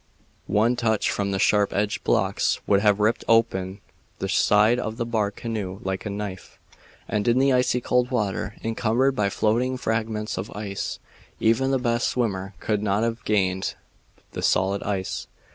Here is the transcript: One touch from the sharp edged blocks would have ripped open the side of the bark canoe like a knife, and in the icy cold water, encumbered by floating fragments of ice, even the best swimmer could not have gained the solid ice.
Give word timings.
One 0.47 0.75
touch 0.75 1.11
from 1.11 1.29
the 1.29 1.37
sharp 1.37 1.71
edged 1.73 2.03
blocks 2.03 2.59
would 2.65 2.79
have 2.79 2.99
ripped 2.99 3.23
open 3.27 3.81
the 4.17 4.27
side 4.27 4.79
of 4.79 4.97
the 4.97 5.05
bark 5.05 5.35
canoe 5.35 5.77
like 5.83 6.07
a 6.07 6.09
knife, 6.09 6.57
and 7.07 7.27
in 7.27 7.37
the 7.37 7.53
icy 7.53 7.81
cold 7.81 8.09
water, 8.09 8.55
encumbered 8.63 9.15
by 9.15 9.29
floating 9.29 9.77
fragments 9.77 10.39
of 10.39 10.49
ice, 10.55 10.97
even 11.39 11.69
the 11.69 11.77
best 11.77 12.07
swimmer 12.07 12.55
could 12.59 12.81
not 12.81 13.03
have 13.03 13.23
gained 13.25 13.75
the 14.31 14.41
solid 14.41 14.81
ice. 14.81 15.27